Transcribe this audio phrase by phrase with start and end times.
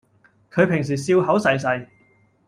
[0.51, 1.87] 佢平時笑口噬噬